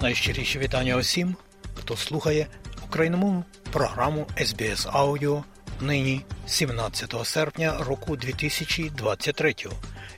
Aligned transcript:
Найщиріші 0.00 0.58
вітання 0.58 0.96
усім, 0.96 1.36
хто 1.74 1.96
слухає 1.96 2.46
україномовну 2.88 3.44
програму 3.72 4.26
SBS 4.36 4.92
Audio 4.92 5.42
нині 5.80 6.24
17 6.46 7.14
серпня 7.24 7.76
року 7.80 8.16
2023. 8.16 9.54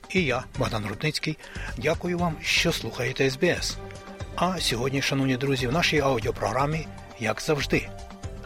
І 0.09 0.23
я, 0.23 0.43
Богдан 0.57 0.85
Рудницький, 0.85 1.37
дякую 1.77 2.17
вам, 2.17 2.35
що 2.41 2.71
слухаєте 2.71 3.29
СБС. 3.29 3.77
А 4.35 4.59
сьогодні, 4.59 5.01
шановні 5.01 5.37
друзі, 5.37 5.67
в 5.67 5.71
нашій 5.71 5.99
аудіопрограмі, 5.99 6.87
як 7.19 7.41
завжди, 7.41 7.89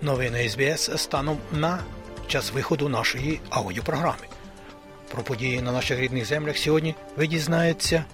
новини 0.02 0.50
СБС 0.50 1.02
станом 1.02 1.38
на 1.52 1.80
час 2.28 2.52
виходу 2.52 2.90
нашої 2.90 3.40
аудіопрограми. 3.50 4.28
Про 5.12 5.24
події 5.24 5.62
на 5.62 5.72
наших 5.72 6.00
рідних 6.00 6.26
землях 6.26 6.58
сьогодні 6.58 6.96
ви 7.18 7.28
дізнаєтеся 7.28 8.06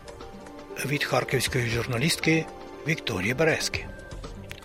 від 0.86 1.04
харківської 1.04 1.70
журналістки 1.70 2.46
Вікторії 2.88 3.34
Березки. 3.34 3.86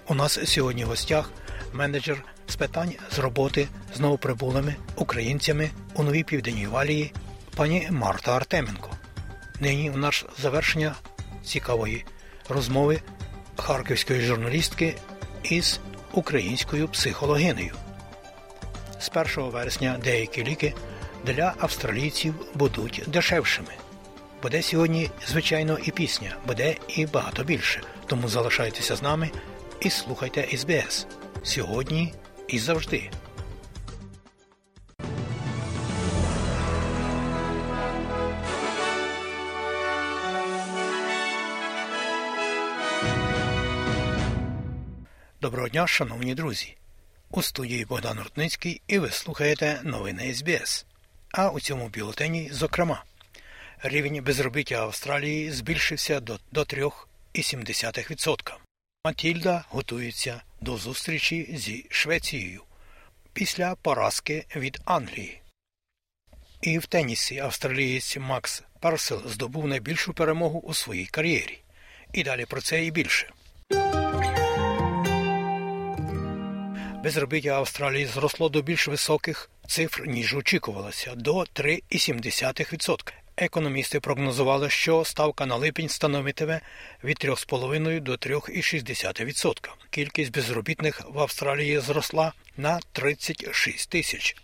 У 0.08 0.14
нас 0.14 0.38
сьогодні 0.44 0.84
в 0.84 0.88
гостях 0.88 1.30
менеджер 1.72 2.24
з 2.46 2.56
питань 2.56 2.92
з 3.12 3.18
роботи 3.18 3.68
з 3.94 4.00
новоприбулими 4.00 4.76
українцями 4.96 5.70
у 5.94 6.02
новій 6.02 6.22
південній 6.22 6.66
валії 6.66 7.12
пані 7.56 7.88
Марта 7.90 8.36
Артеменко. 8.36 8.90
Нині 9.60 9.90
у 9.90 9.96
нас 9.96 10.24
завершення 10.38 10.94
цікавої 11.44 12.04
розмови 12.48 13.00
харківської 13.56 14.20
журналістки 14.20 14.96
із 15.42 15.80
українською 16.12 16.88
психологинею. 16.88 17.74
З 19.00 19.10
1 19.38 19.44
вересня 19.44 20.00
деякі 20.04 20.44
ліки 20.44 20.74
для 21.24 21.54
австралійців 21.58 22.34
будуть 22.54 23.02
дешевшими. 23.06 23.72
Буде 24.42 24.62
сьогодні, 24.62 25.10
звичайно, 25.26 25.78
і 25.84 25.90
пісня, 25.90 26.36
буде 26.46 26.76
і 26.88 27.06
багато 27.06 27.44
більше. 27.44 27.80
Тому 28.06 28.28
залишайтеся 28.28 28.96
з 28.96 29.02
нами 29.02 29.30
і 29.80 29.90
слухайте 29.90 30.56
СБС 30.56 31.06
сьогодні 31.42 32.14
і 32.48 32.58
завжди. 32.58 33.10
Доброго 45.40 45.68
дня, 45.68 45.86
шановні 45.86 46.34
друзі! 46.34 46.76
У 47.30 47.42
студії 47.42 47.84
Богдан 47.84 48.18
Рудницький 48.18 48.80
і 48.86 48.98
ви 48.98 49.10
слухаєте 49.10 49.80
новини 49.84 50.34
СБС. 50.34 50.86
А 51.32 51.50
у 51.50 51.60
цьому 51.60 51.88
бюлетені, 51.88 52.48
зокрема, 52.52 53.04
рівень 53.82 54.24
безробіття 54.24 54.74
Австралії 54.74 55.52
збільшився 55.52 56.20
до, 56.20 56.38
до 56.52 56.64
3,7%. 57.34 58.52
Матільда 59.04 59.64
готується 59.68 60.42
до 60.60 60.76
зустрічі 60.76 61.48
зі 61.52 61.86
Швецією 61.90 62.62
після 63.32 63.74
поразки 63.74 64.46
від 64.56 64.80
Англії. 64.84 65.40
І 66.60 66.78
в 66.78 66.86
тенісі 66.86 67.38
австралієць 67.38 68.16
Макс 68.16 68.62
Парсел 68.80 69.22
здобув 69.28 69.66
найбільшу 69.66 70.12
перемогу 70.12 70.58
у 70.58 70.74
своїй 70.74 71.06
кар'єрі. 71.06 71.58
І 72.12 72.22
далі 72.22 72.46
про 72.46 72.60
це 72.60 72.84
і 72.84 72.90
більше. 72.90 73.30
Безробіття 77.04 77.50
Австралії 77.50 78.06
зросло 78.06 78.48
до 78.48 78.62
більш 78.62 78.88
високих 78.88 79.50
цифр, 79.66 80.06
ніж 80.06 80.34
очікувалося, 80.34 81.14
до 81.14 81.34
3,7%. 81.34 83.23
Економісти 83.36 84.00
прогнозували, 84.00 84.70
що 84.70 85.04
ставка 85.04 85.46
на 85.46 85.56
липень 85.56 85.88
становитиме 85.88 86.60
від 87.04 87.16
3,5 87.16 88.00
до 88.00 88.12
3,6%. 88.12 89.68
Кількість 89.90 90.32
безробітних 90.32 91.02
в 91.08 91.18
Австралії 91.18 91.78
зросла 91.78 92.32
на 92.56 92.80
36 92.92 93.90
тисяч. 93.90 94.36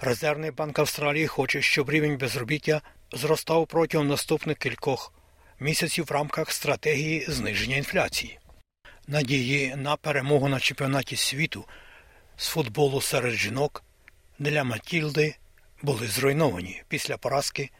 Резервний 0.00 0.50
банк 0.50 0.78
Австралії 0.78 1.26
хоче, 1.26 1.62
щоб 1.62 1.90
рівень 1.90 2.18
безробіття 2.18 2.80
зростав 3.12 3.66
протягом 3.66 4.08
наступних 4.08 4.58
кількох 4.58 5.12
місяців 5.60 6.04
в 6.04 6.10
рамках 6.10 6.52
стратегії 6.52 7.26
зниження 7.28 7.76
інфляції. 7.76 8.38
Надії 9.08 9.76
на 9.76 9.96
перемогу 9.96 10.48
на 10.48 10.60
чемпіонаті 10.60 11.16
світу 11.16 11.64
з 12.36 12.48
футболу 12.48 13.00
серед 13.00 13.34
жінок 13.34 13.84
для 14.38 14.64
Матілди 14.64 15.34
були 15.82 16.06
зруйновані 16.06 16.82
після 16.88 17.16
поразки 17.16 17.70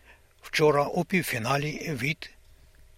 вчора 0.45 0.85
у 0.85 1.05
півфіналі 1.05 1.97
від 2.01 2.31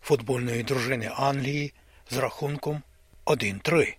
футбольної 0.03 0.63
дружини 0.63 1.11
Англії 1.17 1.73
з 2.11 2.17
рахунком 2.17 2.83
1-3. 3.27 3.97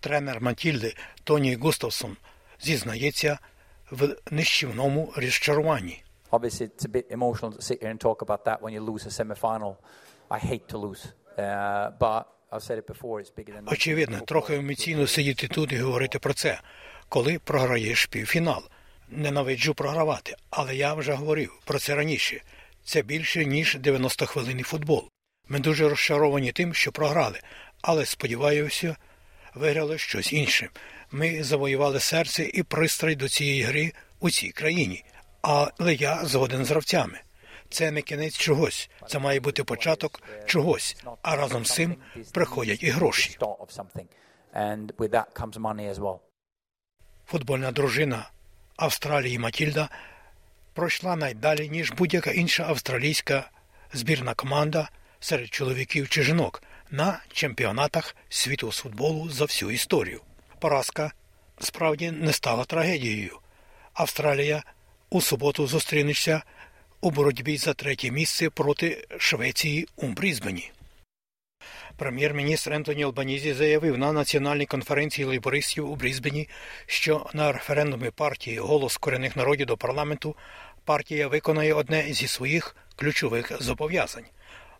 Тренер 0.00 0.40
Матільди 0.40 0.94
Тоні 1.24 1.54
Густавсон 1.54 2.16
зізнається 2.60 3.38
в 3.90 4.16
нищівному 4.30 5.12
розчаруванні. 5.16 6.02
Obviously, 6.30 6.62
it's 6.62 6.84
a 6.84 6.92
bit 6.96 7.06
emotional 7.18 7.50
to 7.56 7.62
sit 7.68 7.78
here 7.82 7.92
and 7.94 8.00
talk 8.08 8.18
about 8.26 8.42
that 8.48 8.58
when 8.62 8.72
you 8.76 8.82
lose 8.90 9.04
a 9.10 9.12
semi-final. 9.18 9.72
I 10.36 10.38
hate 10.50 10.66
to 10.72 10.78
lose, 10.86 11.02
uh, 11.38 11.90
but. 12.00 12.24
Очевидно, 13.66 14.20
трохи 14.20 14.54
емоційно 14.56 15.06
сидіти 15.06 15.48
тут 15.48 15.72
і 15.72 15.78
говорити 15.78 16.18
про 16.18 16.34
це, 16.34 16.60
коли 17.08 17.38
програєш 17.38 18.06
півфінал. 18.06 18.62
Ненавиджу 19.08 19.74
програвати, 19.74 20.36
але 20.50 20.76
я 20.76 20.94
вже 20.94 21.12
говорив 21.12 21.60
про 21.64 21.78
це 21.78 21.94
раніше. 21.94 22.42
Це 22.86 23.02
більше 23.02 23.44
ніж 23.44 23.74
90 23.74 24.26
хвилин 24.26 24.62
футбол. 24.62 25.08
Ми 25.48 25.58
дуже 25.58 25.88
розчаровані 25.88 26.52
тим, 26.52 26.74
що 26.74 26.92
програли, 26.92 27.40
але 27.82 28.06
сподіваюся, 28.06 28.96
виграли 29.54 29.98
щось 29.98 30.32
інше. 30.32 30.68
Ми 31.10 31.44
завоювали 31.44 32.00
серце 32.00 32.50
і 32.54 32.62
пристрай 32.62 33.14
до 33.14 33.28
цієї 33.28 33.62
гри 33.62 33.92
у 34.20 34.30
цій 34.30 34.50
країні. 34.50 35.04
Але 35.42 35.94
я 35.94 36.24
згоден 36.24 36.64
з 36.64 36.70
гравцями. 36.70 37.20
Це 37.70 37.90
не 37.90 38.02
кінець 38.02 38.38
чогось, 38.38 38.90
це 39.08 39.18
має 39.18 39.40
бути 39.40 39.64
початок 39.64 40.22
чогось, 40.46 40.96
а 41.22 41.36
разом 41.36 41.64
з 41.64 41.74
цим 41.74 41.96
приходять 42.32 42.82
і 42.82 42.90
гроші. 42.90 43.38
Футбольна 47.26 47.72
дружина 47.72 48.30
Австралії 48.76 49.38
Матільда 49.38 49.88
пройшла 50.76 51.16
найдалі, 51.16 51.68
ніж 51.68 51.92
будь-яка 51.92 52.30
інша 52.30 52.64
австралійська 52.68 53.50
збірна 53.92 54.34
команда 54.34 54.88
серед 55.20 55.48
чоловіків 55.48 56.08
чи 56.08 56.22
жінок 56.22 56.62
на 56.90 57.20
чемпіонатах 57.32 58.16
світу 58.28 58.72
з 58.72 58.78
футболу 58.78 59.30
за 59.30 59.44
всю 59.44 59.70
історію. 59.70 60.20
Поразка 60.60 61.12
справді 61.60 62.10
не 62.10 62.32
стала 62.32 62.64
трагедією. 62.64 63.38
Австралія 63.94 64.62
у 65.10 65.20
суботу 65.20 65.66
зустрінеться 65.66 66.42
у 67.00 67.10
боротьбі 67.10 67.56
за 67.56 67.74
третє 67.74 68.10
місце 68.10 68.50
проти 68.50 69.06
Швеції 69.18 69.88
у 69.96 70.06
Брізбені. 70.06 70.72
Прем'єр-міністр 71.96 72.72
Ентоні 72.72 73.04
Албанізі 73.04 73.52
заявив 73.52 73.98
на 73.98 74.12
національній 74.12 74.66
конференції 74.66 75.24
лейбористів 75.24 75.90
у 75.90 75.96
Брізбені, 75.96 76.48
що 76.86 77.26
на 77.34 77.52
референдумі 77.52 78.10
партії 78.10 78.58
Голос 78.58 78.96
корінних 78.96 79.36
народів 79.36 79.66
до 79.66 79.76
парламенту 79.76 80.36
партія 80.84 81.28
виконає 81.28 81.74
одне 81.74 82.02
зі 82.02 82.26
своїх 82.28 82.76
ключових 82.96 83.62
зобов'язань. 83.62 84.24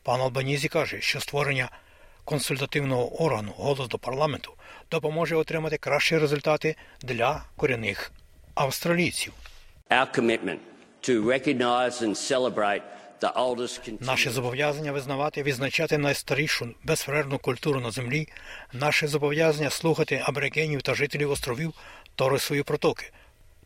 Пан 0.02 0.20
Албанізі 0.20 0.68
каже, 0.68 1.00
що 1.00 1.20
створення 1.20 1.68
консультативного 2.24 3.22
органу 3.22 3.52
голос 3.56 3.88
до 3.88 3.98
парламенту 3.98 4.52
допоможе 4.90 5.36
отримати 5.36 5.76
кращі 5.76 6.18
результати 6.18 6.76
для 7.02 7.44
корінних 7.56 8.12
австралійців. 8.54 9.32
Our 9.90 10.18
commitment 10.18 10.58
to 11.08 11.24
recognise 11.24 12.02
and 12.02 12.14
celebrate 12.32 12.82
Наше 14.00 14.30
зобов'язання 14.30 14.92
визнавати 14.92 15.42
відзначати 15.42 15.98
найстарішу 15.98 16.74
безперервну 16.84 17.38
культуру 17.38 17.80
на 17.80 17.90
землі, 17.90 18.28
наше 18.72 19.08
зобов'язання 19.08 19.70
слухати 19.70 20.22
аборигенів 20.24 20.82
та 20.82 20.94
жителів 20.94 21.30
островів 21.30 21.74
Торисової 22.14 22.62
протоки. 22.62 23.10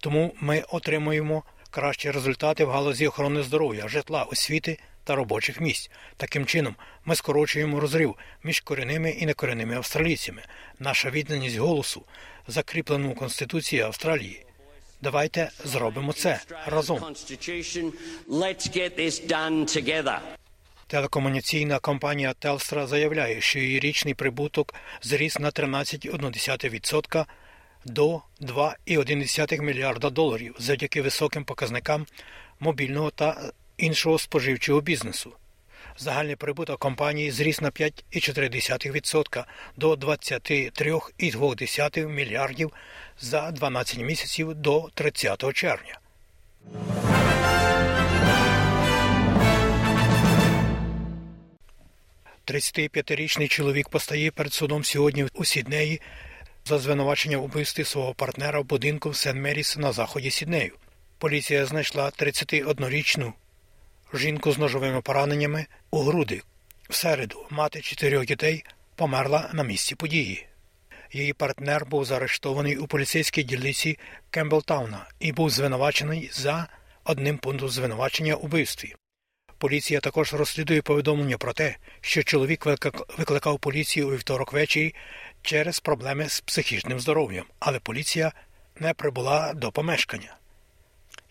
Тому 0.00 0.34
ми 0.40 0.64
отримуємо 0.68 1.42
кращі 1.70 2.10
результати 2.10 2.64
в 2.64 2.70
галузі 2.70 3.06
охорони 3.06 3.42
здоров'я, 3.42 3.88
житла, 3.88 4.22
освіти 4.22 4.78
та 5.04 5.14
робочих 5.14 5.60
місць. 5.60 5.90
Таким 6.16 6.46
чином, 6.46 6.76
ми 7.04 7.14
скорочуємо 7.16 7.80
розрив 7.80 8.16
між 8.42 8.60
корінними 8.60 9.10
і 9.10 9.26
некорінними 9.26 9.76
австралійцями. 9.76 10.42
Наша 10.78 11.10
відданість 11.10 11.56
голосу, 11.56 12.02
закріпленому 12.46 13.14
Конституції 13.14 13.82
Австралії. 13.82 14.46
Давайте 15.02 15.50
зробимо 15.64 16.12
це 16.12 16.40
разом. 16.66 17.14
Телекомунікаційна 20.86 21.78
компанія 21.78 22.34
Telstra 22.40 22.86
заявляє, 22.86 23.40
що 23.40 23.58
її 23.58 23.80
річний 23.80 24.14
прибуток 24.14 24.74
зріс 25.02 25.38
на 25.38 25.50
13,1% 25.50 27.24
до 27.84 28.22
2,1 28.40 29.62
мільярда 29.62 30.10
доларів 30.10 30.56
завдяки 30.58 31.02
високим 31.02 31.44
показникам 31.44 32.06
мобільного 32.60 33.10
та 33.10 33.52
іншого 33.76 34.18
споживчого 34.18 34.80
бізнесу. 34.80 35.32
Загальний 35.98 36.36
прибуток 36.36 36.78
компанії 36.78 37.30
зріс 37.30 37.60
на 37.60 37.70
5,4% 37.70 39.44
до 39.76 39.94
23,2 39.94 42.08
мільярдів 42.08 42.72
за 43.20 43.50
12 43.50 43.98
місяців 43.98 44.54
до 44.54 44.88
30 44.94 45.54
червня. 45.54 45.98
Тридцятип'ятирічний 52.44 53.48
чоловік 53.48 53.88
постає 53.88 54.30
перед 54.30 54.52
судом 54.52 54.84
сьогодні 54.84 55.26
у 55.34 55.44
Сіднеї 55.44 56.00
за 56.64 56.78
звинувачення 56.78 57.38
вбивстві 57.38 57.84
свого 57.84 58.14
партнера 58.14 58.60
в 58.60 58.64
будинку 58.64 59.10
в 59.10 59.12
Сен-Меріс 59.12 59.78
на 59.78 59.92
заході 59.92 60.30
Сіднею. 60.30 60.72
Поліція 61.18 61.66
знайшла 61.66 62.06
31-річну 62.06 63.32
жінку 64.14 64.52
з 64.52 64.58
ножовими 64.58 65.00
пораненнями 65.00 65.66
у 65.90 66.02
груди. 66.02 66.42
В 66.88 66.94
середу 66.94 67.46
мати 67.50 67.80
чотирьох 67.80 68.26
дітей 68.26 68.64
померла 68.96 69.50
на 69.52 69.64
місці 69.64 69.94
події. 69.94 70.46
Її 71.12 71.32
партнер 71.32 71.86
був 71.86 72.04
заарештований 72.04 72.76
у 72.76 72.86
поліцейській 72.86 73.42
дільниці 73.42 73.98
Кемблтауна 74.30 75.06
і 75.20 75.32
був 75.32 75.50
звинувачений 75.50 76.30
за 76.32 76.66
одним 77.04 77.38
пунктом 77.38 77.68
звинувачення 77.68 78.34
у 78.34 78.46
вбивстві. 78.46 78.94
Поліція 79.58 80.00
також 80.00 80.34
розслідує 80.34 80.82
повідомлення 80.82 81.38
про 81.38 81.52
те, 81.52 81.76
що 82.00 82.22
чоловік 82.22 82.66
викликав 83.18 83.58
поліцію 83.58 84.08
у 84.08 84.12
вівторок 84.12 84.52
ввечері 84.52 84.94
через 85.42 85.80
проблеми 85.80 86.28
з 86.28 86.40
психічним 86.40 87.00
здоров'ям, 87.00 87.44
але 87.58 87.78
поліція 87.78 88.32
не 88.80 88.94
прибула 88.94 89.54
до 89.54 89.72
помешкання. 89.72 90.36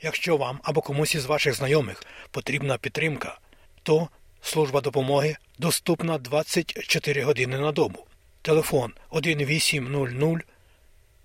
Якщо 0.02 0.38
вам 0.38 0.60
або 0.64 0.82
комусь 0.82 1.16
із 1.16 1.26
ваших 1.26 1.54
знайомих 1.54 2.04
потрібна 2.32 2.78
підтримка, 2.78 3.40
то 3.84 4.10
служба 4.42 4.82
допомоги 4.82 5.36
доступна 5.58 6.18
24 6.18 7.24
години 7.24 7.60
на 7.60 7.72
добу. 7.72 8.06
Телефон 8.42 8.94
1800 9.10 10.42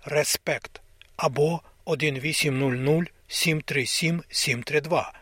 Респект 0.04 0.80
або 1.16 1.60
1800 1.84 3.12
737 3.28 4.22
732 4.30 5.12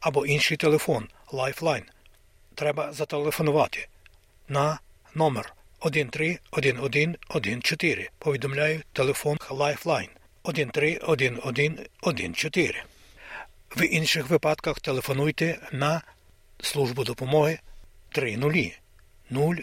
або 0.00 0.26
інший 0.26 0.56
телефон 0.56 1.08
Lifeline. 1.32 1.84
Треба 2.54 2.92
зателефонувати 2.92 3.88
на 4.48 4.80
номер 5.14 5.54
131114. 5.80 8.10
Повідомляю 8.18 8.82
телефон 8.92 9.38
Lifeline 9.50 10.08
131114. 10.44 12.84
В 13.76 13.82
інших 13.82 14.28
випадках 14.28 14.80
телефонуйте 14.80 15.58
на 15.72 16.02
службу 16.60 17.04
допомоги 17.04 17.60
30 18.12 18.80
000. 19.30 19.56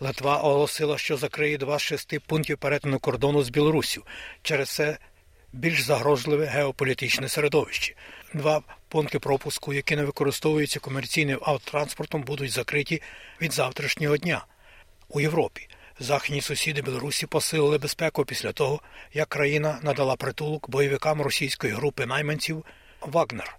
Литва 0.00 0.36
оголосила, 0.36 0.98
що 0.98 1.16
закриє 1.16 1.58
два 1.58 1.78
з 1.78 1.82
шести 1.82 2.20
пунктів 2.20 2.58
перетину 2.58 2.98
кордону 2.98 3.42
з 3.42 3.48
Білоруссю. 3.48 4.02
Через 4.42 4.70
це 4.70 4.98
більш 5.52 5.82
загрозливе 5.82 6.46
геополітичне 6.46 7.28
середовище. 7.28 7.94
Два 8.34 8.62
пункти 8.88 9.18
пропуску, 9.18 9.72
які 9.72 9.96
не 9.96 10.04
використовуються 10.04 10.80
комерційним 10.80 11.38
автотранспортом, 11.42 12.22
будуть 12.22 12.50
закриті 12.50 13.02
від 13.40 13.52
завтрашнього 13.52 14.16
дня 14.16 14.44
у 15.08 15.20
Європі. 15.20 15.68
Західні 15.98 16.40
сусіди 16.40 16.82
Білорусі 16.82 17.26
посилили 17.26 17.78
безпеку 17.78 18.24
після 18.24 18.52
того, 18.52 18.80
як 19.12 19.28
країна 19.28 19.78
надала 19.82 20.16
притулок 20.16 20.70
бойовикам 20.70 21.22
російської 21.22 21.72
групи 21.72 22.06
найманців 22.06 22.64
Вагнер. 23.00 23.56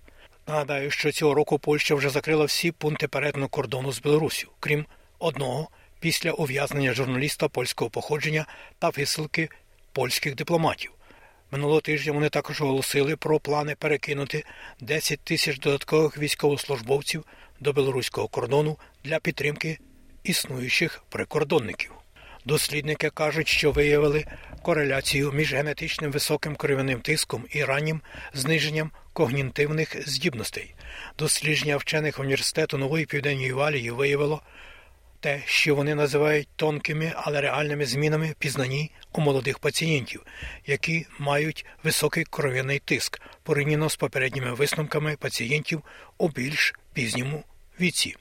Нагадаю, 0.48 0.92
що 0.92 1.12
цього 1.12 1.34
року 1.34 1.60
Польща 1.60 1.96
вже 1.96 2.10
закрила 2.10 2.46
всі 2.46 2.72
пункти 2.72 3.08
перетину 3.08 3.48
кордону 3.48 3.92
з 3.92 4.02
Білорусю, 4.02 4.48
крім 4.60 4.86
одного 5.20 5.70
після 6.00 6.32
ув'язнення 6.32 6.94
журналіста 6.94 7.48
польського 7.48 7.90
походження 7.90 8.46
та 8.80 8.90
висилки 8.90 9.50
польських 9.92 10.36
дипломатів. 10.36 10.92
Минулого 11.52 11.82
тижня 11.82 12.14
вони 12.14 12.30
також 12.30 12.62
оголосили 12.62 13.16
про 13.16 13.40
плани 13.40 13.76
перекинути 13.76 14.44
10 14.82 15.20
тисяч 15.20 15.60
додаткових 15.60 16.18
військовослужбовців 16.18 17.26
до 17.60 17.74
білоруського 17.74 18.28
кордону 18.28 18.78
для 19.04 19.20
підтримки 19.20 19.80
існуючих 20.24 21.04
прикордонників. 21.10 21.92
Дослідники 22.46 23.10
кажуть, 23.10 23.48
що 23.48 23.72
виявили 23.72 24.26
кореляцію 24.62 25.32
між 25.32 25.54
генетичним 25.54 26.12
високим 26.12 26.56
кров'яним 26.56 27.02
тиском 27.02 27.46
і 27.52 27.64
раннім 27.64 28.02
зниженням 28.34 28.92
когнітивних 29.14 30.10
здібностей. 30.10 30.76
Дослідження 31.20 31.78
вчених 31.78 32.20
університету 32.20 32.78
Нової 32.78 33.06
Південної 33.06 33.54
Валії 33.54 33.92
виявило 33.92 34.42
те, 35.20 35.42
що 35.46 35.76
вони 35.76 35.96
називають 35.96 36.48
тонкими, 36.56 37.14
але 37.16 37.42
реальними 37.42 37.86
змінами 37.86 38.28
в 38.28 38.34
пізнанні 38.34 38.92
у 39.12 39.22
молодих 39.22 39.60
пацієнтів, 39.60 40.24
які 40.66 41.06
мають 41.20 41.66
високий 41.84 42.24
кров'яний 42.24 42.80
тиск 42.80 43.22
порівняно 43.44 43.90
з 43.90 43.96
попередніми 43.96 44.54
висновками 44.54 45.16
пацієнтів 45.20 45.84
у 46.18 46.30
більш 46.30 46.74
пізньому 46.94 47.44
віці. 47.82 48.16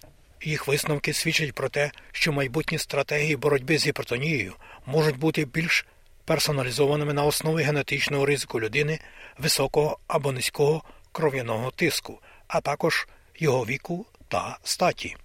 Їх 0.44 0.66
висновки 0.66 1.12
свідчать 1.12 1.52
про 1.52 1.68
те, 1.68 1.90
що 2.12 2.32
майбутні 2.32 2.78
стратегії 2.78 3.36
боротьби 3.36 3.78
з 3.78 3.86
гіпертонією 3.86 4.54
можуть 4.86 5.18
бути 5.18 5.44
більш 5.44 5.86
персоналізованими 6.24 7.12
на 7.12 7.24
основі 7.24 7.62
генетичного 7.62 8.26
ризику 8.26 8.60
людини 8.60 8.98
високого 9.38 9.98
або 10.06 10.32
низького 10.32 10.82
кров'яного 11.12 11.70
тиску, 11.70 12.18
а 12.48 12.60
також 12.60 13.06
його 13.38 13.64
віку 13.64 14.06
та 14.28 14.58
статі. 14.64 15.16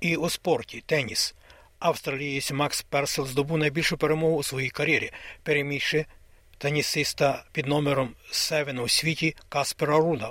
І 0.00 0.16
у 0.16 0.30
спорті 0.30 0.82
теніс. 0.86 1.34
Австралієць 1.78 2.52
Макс 2.52 2.82
Персел 2.82 3.26
здобув 3.26 3.58
найбільшу 3.58 3.96
перемогу 3.96 4.36
у 4.36 4.42
своїй 4.42 4.70
кар'єрі, 4.70 5.12
перемігши 5.42 6.06
тенісиста 6.58 7.44
під 7.52 7.66
номером 7.66 8.14
7 8.30 8.78
у 8.78 8.88
світі 8.88 9.36
Каспера 9.48 9.98
Руда. 9.98 10.30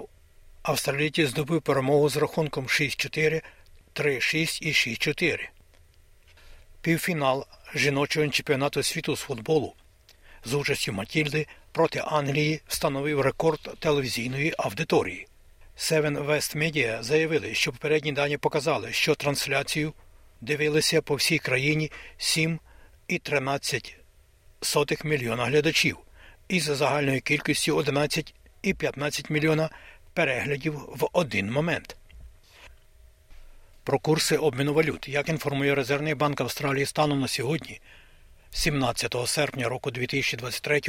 Австралієць 0.64 1.30
здобув 1.30 1.62
перемогу 1.62 2.10
з 2.10 2.18
рахунком 2.18 2.66
6-4, 2.66 3.42
3-6 4.02 4.62
і 4.62 4.72
6-4. 4.72 5.40
Півфінал 6.82 7.46
жіночого 7.76 8.28
чемпіонату 8.28 8.84
світу 8.84 9.16
з 9.16 9.20
футболу 9.20 9.74
з 10.46 10.54
участю 10.54 10.94
Матільди 10.94 11.48
проти 11.72 12.04
Англії 12.06 12.62
встановив 12.68 13.22
рекорд 13.22 13.78
телевізійної 13.80 14.54
аудиторії. 14.58 15.28
Seven 15.78 16.26
West 16.26 16.58
Media 16.58 17.04
заявили, 17.04 17.54
що 17.54 17.72
попередні 17.72 18.12
дані 18.12 18.38
показали, 18.38 18.94
що 18.94 19.16
трансляцію 19.16 19.94
дивилися 20.42 21.02
по 21.02 21.16
всій 21.16 21.40
країні 21.40 21.92
7,13 22.20 25.06
мільйона 25.06 25.46
глядачів 25.46 25.98
із 26.48 26.64
загальною 26.64 27.22
кількістю 27.22 27.78
11,15 27.78 29.32
мільйона 29.32 29.70
переглядів 30.14 30.74
в 30.74 31.10
один 31.14 31.52
момент. 31.52 31.98
Про 33.84 34.00
курси 34.00 34.38
обміну 34.38 34.74
валют, 34.74 35.08
як 35.08 35.30
інформує 35.30 35.76
Резервний 35.76 36.16
банк 36.16 36.42
Австралії 36.42 36.86
станом 36.86 37.20
на 37.20 37.28
сьогодні, 37.28 37.82
17 38.52 39.16
серпня 39.26 39.70
року 39.70 39.92
2023 39.92 40.82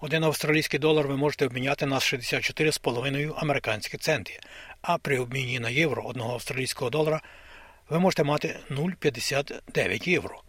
один 0.00 0.24
австралійський 0.24 0.80
долар 0.80 1.08
ви 1.08 1.16
можете 1.16 1.46
обміняти 1.46 1.86
на 1.86 1.96
64,5 1.96 3.32
американські 3.36 3.96
центи, 3.96 4.40
а 4.82 4.98
при 4.98 5.18
обміні 5.18 5.60
на 5.60 5.70
євро 5.70 6.02
одного 6.02 6.32
австралійського 6.32 6.90
долара 6.90 7.20
ви 7.90 7.98
можете 7.98 8.24
мати 8.24 8.56
0,59 8.70 10.08
євро. 10.08 10.42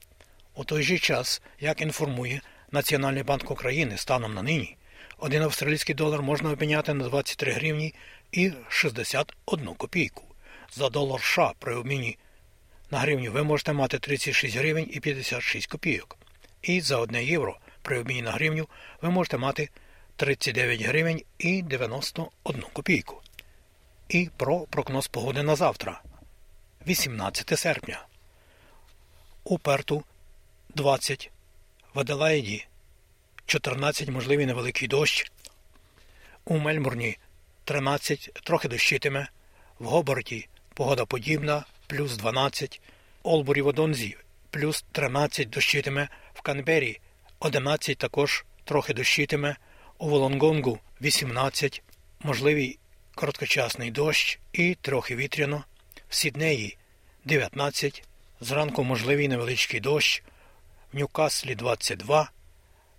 У 0.56 0.64
той 0.64 0.84
же 0.84 0.98
час, 0.98 1.42
як 1.60 1.82
інформує 1.82 2.42
Національний 2.72 3.24
банк 3.24 3.52
України 3.52 3.98
станом 3.98 4.34
на 4.34 4.44
нині, 4.44 4.78
один 5.18 5.44
австралійський 5.44 5.96
долар 5.96 6.22
можна 6.22 6.52
обміняти 6.52 6.94
на 6.94 7.04
23 7.10 7.52
гривні 7.52 7.94
і 8.32 8.52
61 8.70 9.68
копійку. 9.68 10.27
За 10.72 10.90
долар 10.90 11.22
США 11.22 11.54
при 11.60 11.76
обміні 11.76 12.18
на 12.92 13.00
гривню 13.00 13.32
ви 13.32 13.44
можете 13.44 13.74
мати 13.74 14.00
36 14.00 14.58
гривень 14.58 14.90
і 14.92 15.00
56 15.00 15.68
копійок. 15.68 16.18
І 16.62 16.82
за 16.82 16.98
1 16.98 17.22
євро 17.22 17.58
при 17.82 18.00
обміні 18.00 18.22
на 18.22 18.32
гривню 18.32 18.68
ви 19.02 19.10
можете 19.10 19.38
мати 19.38 19.70
39 20.16 20.82
гривень 20.82 21.22
і 21.40 21.62
91 21.62 22.62
копійку. 22.74 23.22
І 24.10 24.30
про 24.38 24.60
прогноз 24.60 25.08
погоди 25.08 25.44
на 25.44 25.56
завтра, 25.56 26.02
18 26.88 27.60
серпня. 27.60 28.06
У 29.44 29.58
Перту 29.58 30.04
20, 30.70 31.32
в 31.94 32.00
Аделаїді 32.00 32.68
14 33.46 34.10
можливий 34.10 34.46
невеликий 34.46 34.88
дощ. 34.88 35.32
У 36.46 36.58
Мельбурні 36.58 37.18
13 37.64 38.32
трохи 38.44 38.68
дощитиме. 38.68 39.28
В 39.80 39.86
Гоборті 39.86 40.48
погода 40.78 41.06
подібна, 41.06 41.66
плюс 41.88 42.18
12, 42.18 42.82
Олбурі 43.24 43.62
в 43.62 43.68
Одонзі 43.68 44.18
плюс 44.50 44.86
13 44.92 45.50
дощитиме, 45.50 46.10
в 46.34 46.42
Канбері 46.42 47.00
11 47.40 47.98
також 47.98 48.46
трохи 48.64 48.94
дощитиме, 48.94 49.56
у 49.98 50.10
Волонгонгу 50.10 50.80
18, 51.02 51.84
можливий 52.20 52.80
короткочасний 53.16 53.92
дощ 53.92 54.40
і 54.54 54.76
трохи 54.82 55.16
вітряно, 55.16 55.64
в 56.10 56.16
Сіднеї 56.16 56.78
19, 57.26 58.04
зранку 58.42 58.84
можливий 58.84 59.28
невеличкий 59.28 59.80
дощ, 59.80 60.24
в 60.94 60.98
Ньюкаслі 60.98 61.56
22, 61.56 62.32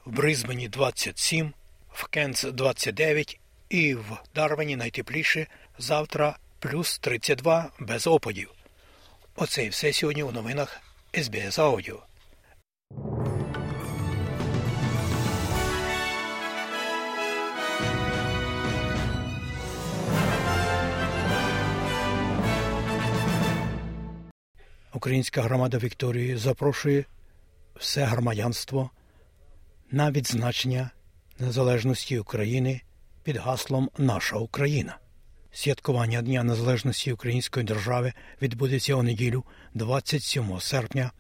в 0.05 0.11
Бризбені 0.11 0.69
27, 0.69 1.53
в 1.93 2.07
Кенц 2.07 2.45
29 2.45 3.41
і 3.69 3.95
в 3.95 4.19
Дарвені 4.35 4.77
найтепліше 4.77 5.47
завтра 5.79 6.39
плюс 6.61 6.99
32 6.99 7.71
без 7.79 8.07
опадів. 8.07 8.51
Оце 9.37 9.65
і 9.65 9.69
все 9.69 9.93
сьогодні 9.93 10.23
у 10.23 10.33
новинах 10.33 10.81
СБС 11.15 11.59
Аудіо. 11.59 12.03
Українська 24.95 25.43
громада 25.43 25.79
Вікторії 25.79 26.37
запрошує 26.37 27.05
все 27.77 28.05
громадянство 28.05 28.91
на 29.91 30.11
відзначення 30.11 30.91
незалежності 31.39 32.19
України 32.19 32.81
під 33.23 33.37
гаслом 33.37 33.91
Наша 33.99 34.37
Україна. 34.37 34.99
Святкування 35.59 36.23
Дня 36.23 36.43
Незалежності 36.43 37.13
Української 37.13 37.67
держави 37.67 38.13
відбудеться 38.43 38.95
у 38.95 39.03
неділю 39.03 39.45
27 39.75 40.61
серпня 40.61 41.11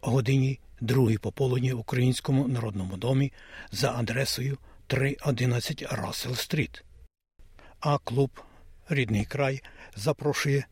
о 0.00 0.10
годині 0.10 0.60
2 0.80 1.10
пополудні 1.20 1.72
в 1.72 1.78
Українському 1.78 2.48
народному 2.48 2.96
домі 2.96 3.32
за 3.72 3.92
адресою 3.92 4.58
311 4.86 5.84
Рассел 5.90 6.34
Стріт. 6.34 6.84
А 7.80 7.98
клуб 7.98 8.30
Рідний 8.88 9.24
край 9.24 9.62
запрошує 9.96 10.66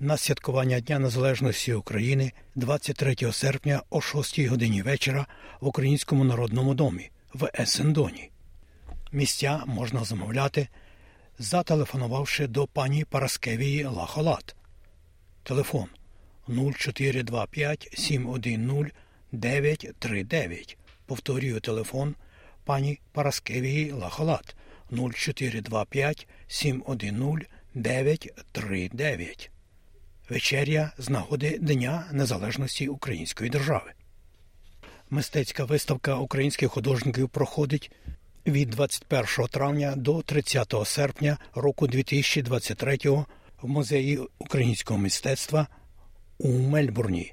на 0.00 0.16
святкування 0.16 0.80
Дня 0.80 0.98
Незалежності 0.98 1.72
України 1.72 2.32
23 2.54 3.32
серпня 3.32 3.82
о 3.90 4.00
6 4.00 4.40
годині 4.40 4.82
вечора 4.82 5.26
в 5.60 5.66
Українському 5.66 6.24
народному 6.24 6.74
домі 6.74 7.10
в 7.34 7.50
Есендоні. 7.58 8.30
Місця 9.12 9.62
можна 9.66 10.04
замовляти, 10.04 10.68
зателефонувавши 11.38 12.46
до 12.46 12.66
пані 12.66 13.04
Параскевії 13.04 13.84
Лахолат. 13.84 14.56
Телефон 15.42 15.86
0425 16.48 17.88
710 17.94 18.94
939. 19.32 20.78
Повторюю 21.06 21.60
телефон 21.60 22.14
пані 22.64 23.00
Параскевії 23.12 23.92
Лахолат 23.92 24.56
0425 24.90 26.28
710 26.48 27.48
939. 27.74 29.50
Вечеря 30.28 30.92
з 30.98 31.08
нагоди 31.08 31.58
Дня 31.58 32.04
Незалежності 32.12 32.88
Української 32.88 33.50
держави. 33.50 33.92
Мистецька 35.10 35.64
виставка 35.64 36.16
українських 36.16 36.70
художників 36.70 37.28
проходить 37.28 37.90
від 38.46 38.70
21 38.70 39.46
травня 39.46 39.94
до 39.96 40.22
30 40.22 40.74
серпня 40.84 41.38
року 41.54 41.86
2023 41.86 42.98
в 43.62 43.68
музеї 43.68 44.20
українського 44.38 45.00
мистецтва 45.00 45.66
у 46.38 46.48
Мельбурні, 46.48 47.32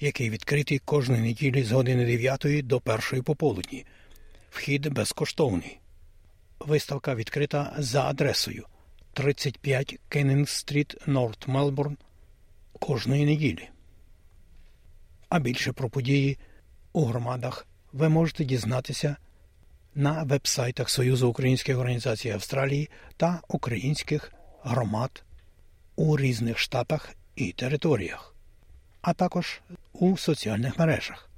який 0.00 0.30
відкритий 0.30 0.78
кожної 0.78 1.22
неділі 1.22 1.62
з 1.62 1.72
години 1.72 2.06
9 2.06 2.66
до 2.66 2.82
1 2.84 3.22
пополудні. 3.22 3.86
Вхід 4.50 4.92
безкоштовний. 4.92 5.78
Виставка 6.60 7.14
відкрита 7.14 7.74
за 7.78 8.04
адресою 8.04 8.66
35 9.12 9.98
Кеннінг 10.08 10.48
Стріт, 10.48 10.96
Норт 11.06 11.48
Мелбурн 11.48 11.96
кожної 12.72 13.24
неділі. 13.24 13.68
А 15.28 15.38
більше 15.38 15.72
про 15.72 15.90
події 15.90 16.38
у 16.92 17.04
громадах 17.04 17.66
ви 17.92 18.08
можете 18.08 18.44
дізнатися 18.44 19.16
на 20.00 20.22
вебсайтах 20.22 20.90
Союзу 20.90 21.28
українських 21.28 21.78
організацій 21.78 22.30
Австралії 22.30 22.90
та 23.16 23.40
українських 23.48 24.32
громад 24.62 25.24
у 25.96 26.16
різних 26.16 26.58
штатах 26.58 27.10
і 27.36 27.52
територіях, 27.52 28.34
а 29.02 29.12
також 29.12 29.60
у 29.92 30.16
соціальних 30.16 30.78
мережах. 30.78 31.29